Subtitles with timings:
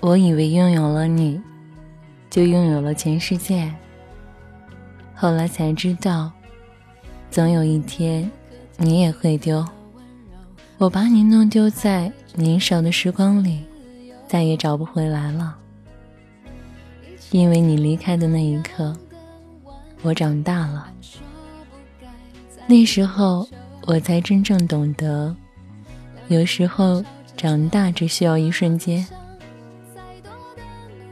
[0.00, 1.38] 我以为拥有了你，
[2.30, 3.70] 就拥有了全世界。
[5.14, 6.32] 后来才知道，
[7.30, 8.28] 总有一天，
[8.78, 9.62] 你也会丢。
[10.78, 13.62] 我把你弄丢在年少的时光里，
[14.26, 15.54] 再也找不回来了。
[17.30, 18.96] 因为你离开的那一刻，
[20.00, 20.90] 我长大了。
[22.66, 23.46] 那时候，
[23.82, 25.36] 我才真正懂得，
[26.28, 27.04] 有时候
[27.36, 29.06] 长大只需要一瞬间。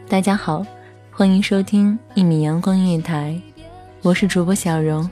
[0.08, 0.64] 大家好，
[1.12, 3.38] 欢迎收听一米阳光音乐台，
[4.00, 5.08] 我是主播小荣。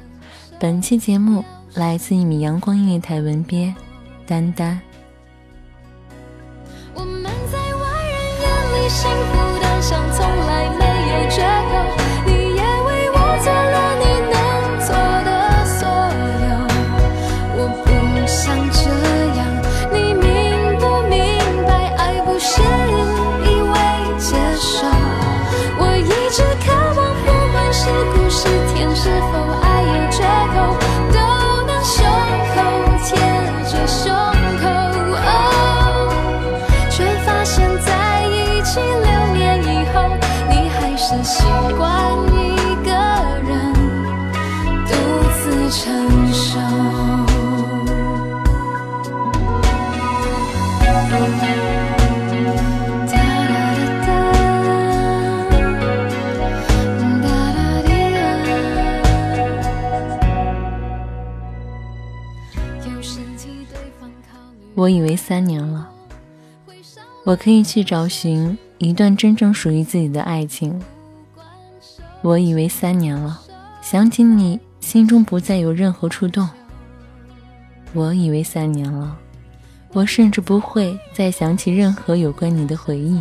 [0.59, 3.75] 本期节目来自一米阳光音乐台文编
[4.27, 4.81] 丹丹。
[6.95, 9.36] 我们在外人眼里幸福
[37.57, 39.95] 现在一起六年以后，
[40.51, 41.43] 你还是习
[41.79, 41.83] 惯
[42.35, 42.37] 一
[42.85, 42.91] 个
[43.49, 43.73] 人
[44.85, 44.93] 独
[45.39, 45.83] 自承
[46.35, 46.61] 受。
[50.81, 51.43] 哒哒哒
[53.07, 54.09] 哒，
[57.23, 57.25] 哒
[57.55, 58.17] 哒滴答。
[62.85, 64.69] 有时替对方考虑。
[64.75, 65.89] 我以为三年了，
[67.27, 70.81] 我可以去找寻一段真正属于自己的爱情。
[72.23, 73.41] 我以为三年了，
[73.83, 76.49] 想起你，心中不再有任何触动。
[77.95, 79.19] 我以为三年了，
[79.93, 83.21] 我甚至不会再想起任何有关你的回忆。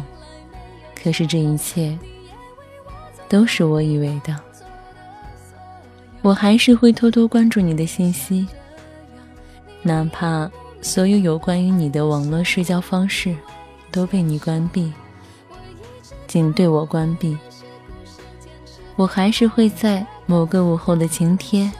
[1.02, 1.98] 可是这一切，
[3.28, 4.40] 都是我以为的。
[6.22, 8.48] 我还是会偷偷关注你的信息，
[9.82, 10.48] 哪怕
[10.80, 13.36] 所有有关于你的网络社交方式
[13.96, 14.92] 都被你关闭，
[16.28, 17.38] 仅对我关闭。
[18.98, 21.72] 我还是会在某个午后的晴天，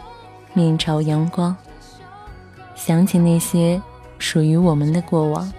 [0.54, 1.54] 面朝阳光，
[2.74, 3.82] 想起那些
[4.18, 5.52] 属于我们的过往，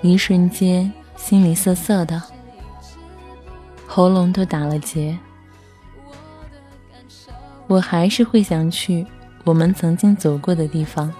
[0.00, 2.22] 一瞬间心里涩涩的，
[3.84, 5.18] 喉咙都打了结。
[7.66, 9.04] 我还是会想去
[9.42, 11.12] 我们曾经走过的地方。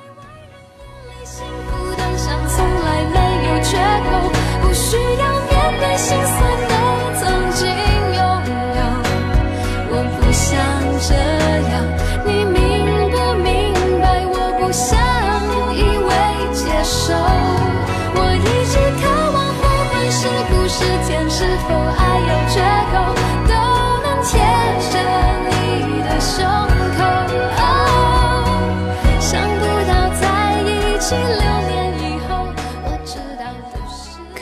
[4.75, 6.51] 需要面对心酸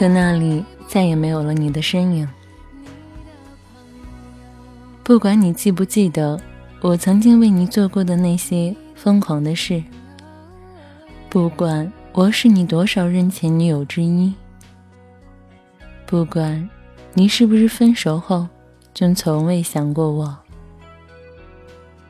[0.01, 2.27] 可那里再也没有了你的身影。
[5.03, 6.41] 不管你记不记得
[6.81, 9.85] 我曾经为你做过的那些疯狂的事，
[11.29, 14.33] 不管我是你多少任前女友之一，
[16.07, 16.71] 不管
[17.13, 18.49] 你是不是分手后
[18.95, 20.35] 就从未想过我，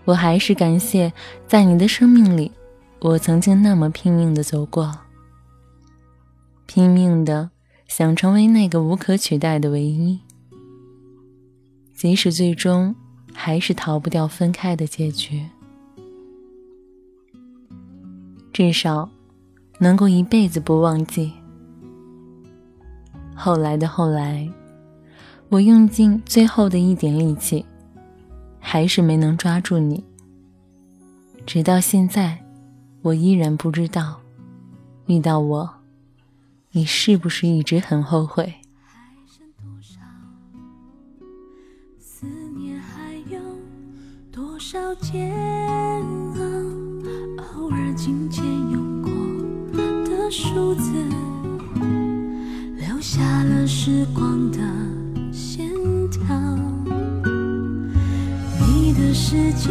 [0.05, 1.13] 我还是感谢
[1.49, 2.53] 在你的生命里，
[3.01, 4.97] 我曾经那么拼命的走过，
[6.67, 7.51] 拼命的
[7.91, 10.21] 想成为那个无可取代的唯一，
[11.93, 12.95] 即使最终
[13.35, 15.45] 还是逃不掉分开的结局，
[18.53, 19.11] 至少
[19.81, 21.33] 能够一辈子不忘记。
[23.35, 24.49] 后来的后来，
[25.49, 27.67] 我用尽最后的一点力气，
[28.61, 30.05] 还是没能抓住你。
[31.45, 32.39] 直到现在，
[33.03, 34.21] 我依然不知道，
[35.07, 35.69] 遇到我，
[36.73, 38.55] 你是不是一直很后悔？
[50.33, 50.93] 数字。
[52.77, 54.59] 留下了时光的
[55.33, 55.69] 线
[56.09, 56.57] 条，
[58.61, 59.71] 你的世界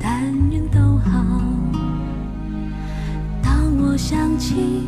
[0.00, 1.22] 但愿都好。
[3.42, 4.86] 当我想起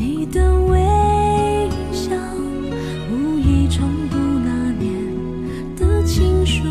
[0.00, 0.80] 你的微
[1.92, 2.10] 笑，
[3.12, 4.96] 无意重读那年
[5.76, 6.62] 的情书。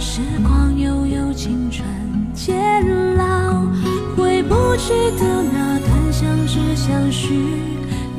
[0.00, 1.86] 时光悠悠，青春
[2.34, 2.84] 渐
[3.14, 3.62] 老，
[4.16, 7.32] 回不去的那段相知相许。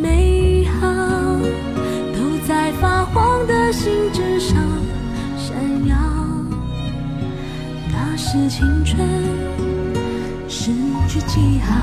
[0.02, 0.88] 美好
[2.14, 4.56] 都在发黄的信纸上
[5.38, 5.98] 闪耀，
[7.92, 8.98] 那是青春
[10.48, 10.72] 失
[11.10, 11.76] 去记号。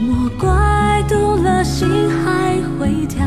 [0.00, 3.26] 莫怪读了心还会跳，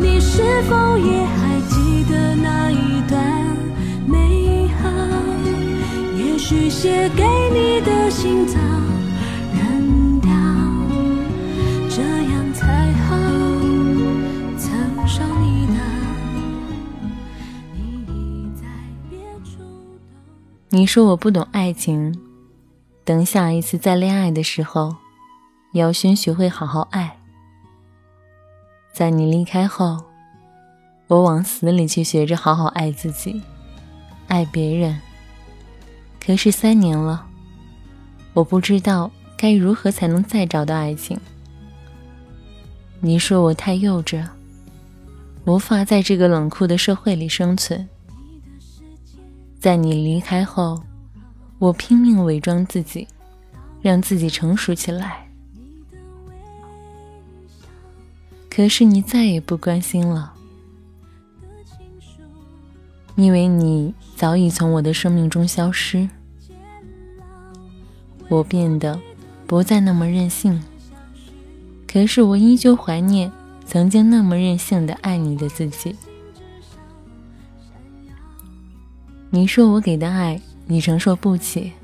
[0.00, 3.46] 你是否也还记得那一段
[4.06, 4.88] 美好？
[6.16, 8.56] 也许写给你的信早。
[20.70, 22.14] 你说我不懂爱情，
[23.02, 24.94] 等下一次再恋爱的时候，
[25.76, 27.18] 要先学会好好爱。
[28.92, 30.02] 在你离开后，
[31.06, 33.42] 我往死里去学着好好爱自己，
[34.26, 34.98] 爱别人。
[36.24, 37.26] 可是三年了，
[38.32, 41.20] 我不知道该如何才能再找到爱情。
[43.00, 44.26] 你说我太幼稚，
[45.44, 47.86] 无法在这个冷酷的社会里生存。
[49.60, 50.82] 在你离开后，
[51.58, 53.06] 我拼命伪装自己，
[53.82, 55.25] 让自己成熟起来。
[58.56, 60.32] 可是你再也不关心了，
[63.14, 66.08] 因为你早已从我的生命中消失。
[68.30, 68.98] 我变得
[69.46, 70.64] 不再那么任性，
[71.86, 73.30] 可是我依旧怀念
[73.66, 75.94] 曾经那么任性的爱你的自己。
[79.28, 81.74] 你说我给的爱你承受不起，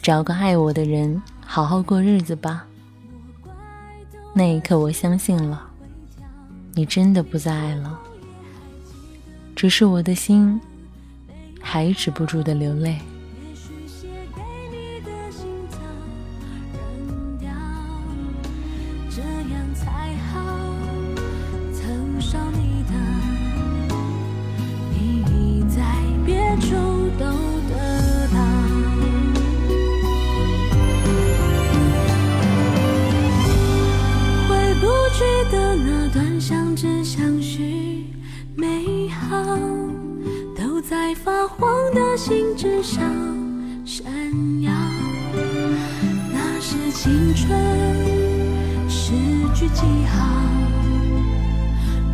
[0.00, 2.64] 找个爱我的人好好过日子吧。
[4.36, 5.70] 那一刻我相信了，
[6.74, 7.96] 你真的不再爱了，
[9.54, 10.60] 只是我的心
[11.60, 12.98] 还止不住的流泪。
[36.74, 38.06] 只相许
[38.56, 39.56] 美好，
[40.56, 43.00] 都在发黄的信纸上
[43.84, 44.04] 闪
[44.60, 44.72] 耀，
[46.32, 47.56] 那是青春
[48.88, 49.12] 诗
[49.54, 50.26] 句记号。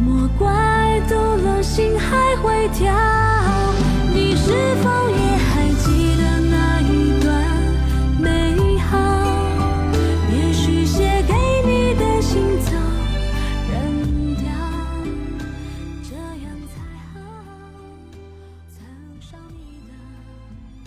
[0.05, 2.93] 莫怪读了心还会跳，
[4.13, 4.53] 你是
[4.83, 5.30] 否也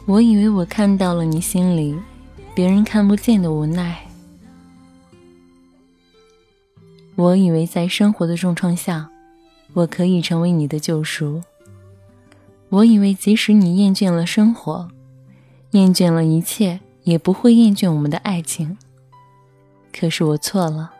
[0.06, 1.98] 我以为我看到了你心里
[2.54, 4.06] 别人看不见的无奈，
[7.16, 9.10] 我以为在生活的重创下，
[9.72, 11.42] 我可以成为你的救赎。
[12.68, 14.90] 我以为即使你厌倦了生活，
[15.72, 18.78] 厌倦了一切，也不会厌倦我们的爱情。
[19.98, 20.92] 可是我错了，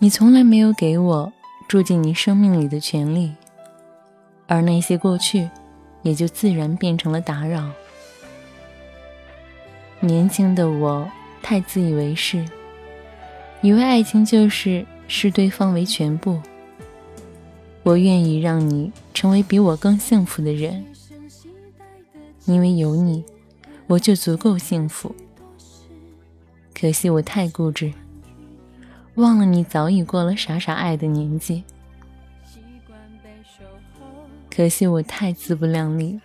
[0.00, 1.32] 你从来没有给我
[1.68, 3.32] 住进你生命里的权利，
[4.48, 5.48] 而那些过去。
[6.02, 7.70] 也就自然变成了打扰。
[10.00, 11.10] 年轻的我
[11.42, 12.44] 太自以为是，
[13.60, 16.40] 以为爱情就是视对方为全部。
[17.82, 20.84] 我愿意让你成为比我更幸福的人，
[22.44, 23.24] 因为有你，
[23.86, 25.14] 我就足够幸福。
[26.78, 27.92] 可惜我太固执，
[29.16, 31.64] 忘了你早已过了傻傻爱的年纪。
[34.54, 36.20] 可惜我太自不量力，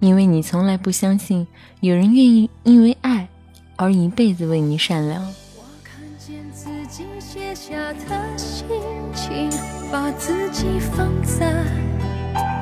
[0.00, 1.46] 因为你从来不相信
[1.80, 3.28] 有人愿意因为爱
[3.76, 5.22] 而一辈子为你善良。
[5.22, 8.66] 我看见自己写下的心
[9.14, 9.50] 情，
[9.92, 11.64] 把自己放在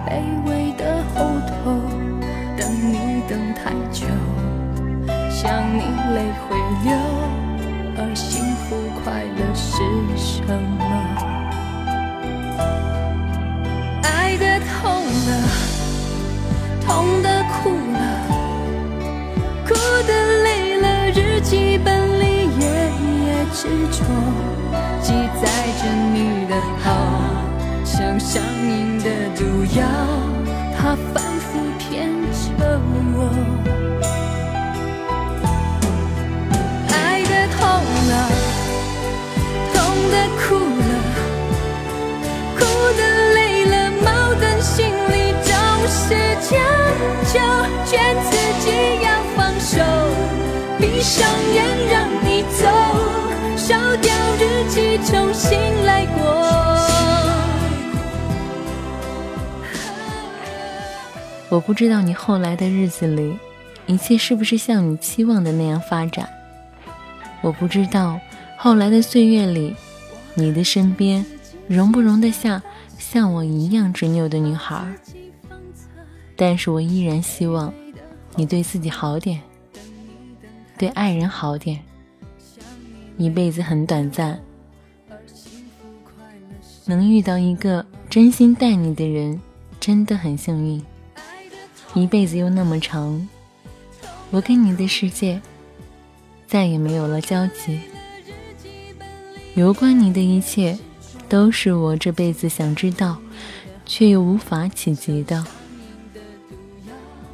[0.06, 1.80] 卑微的后头，
[2.58, 4.06] 等你等太久，
[5.30, 5.82] 想你
[6.14, 6.92] 泪会流，
[7.96, 9.80] 而幸福快乐是
[10.16, 11.07] 什么？
[21.48, 22.24] 记本里
[22.60, 22.66] 页
[23.24, 24.04] 页执着，
[25.00, 25.48] 记载
[25.80, 26.86] 着你的好，
[27.86, 29.86] 像上瘾的毒药，
[30.76, 30.94] 它
[51.08, 52.66] 上眼让你走，
[53.56, 56.22] 烧掉日记，重新来过。
[61.48, 63.38] 我不知道你后来的日子里，
[63.86, 66.28] 一切是不是像你期望的那样发展。
[67.40, 68.20] 我不知道
[68.58, 69.74] 后来的岁月里，
[70.34, 71.24] 你的身边
[71.66, 72.62] 容不容得下
[72.98, 74.84] 像我一样执拗的女孩。
[76.36, 77.72] 但是我依然希望
[78.34, 79.40] 你对自己好点，
[80.78, 81.82] 对爱人好点。
[83.16, 84.40] 一辈子很短暂，
[86.86, 89.40] 能遇到一个真心待你的人，
[89.80, 90.82] 真的很幸运。
[91.94, 93.28] 一辈子又那么长，
[94.30, 95.40] 我跟你的世界
[96.46, 97.80] 再也没有了交集。
[99.56, 100.78] 有关你的一切，
[101.28, 103.18] 都是我这辈子想知道，
[103.84, 105.44] 却又无法企及的。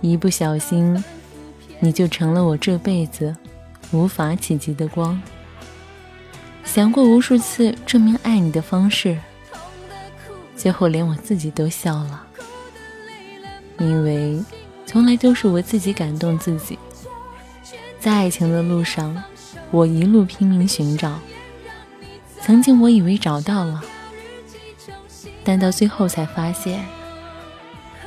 [0.01, 1.05] 一不小心，
[1.81, 3.37] 你就成了我这辈子
[3.93, 5.21] 无法企及的光。
[6.65, 9.19] 想过无数次证明爱你的方式，
[10.57, 12.27] 最后连我自己都笑了。
[13.79, 14.43] 因为
[14.87, 16.79] 从来都是我自己感动自己，
[18.01, 19.23] 在爱情的路上，
[19.71, 21.19] 我一路拼命寻找。
[22.41, 23.83] 曾经我以为找到了，
[25.43, 26.85] 但到最后才发现，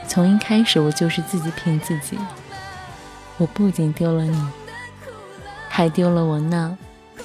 [0.07, 2.17] 从一开始我就是自己骗自己。
[3.39, 4.47] 我不仅丢了你，
[5.69, 6.75] 还丢了我那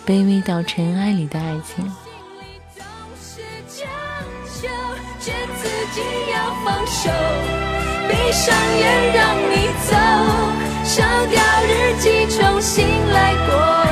[0.07, 1.91] 卑微到尘埃里的爱情。
[3.19, 3.89] 是将
[4.61, 4.69] 就，
[5.19, 7.11] 劝自己要放手，
[8.09, 9.97] 闭上眼让你走，
[10.85, 13.92] 烧掉日记，重新来过。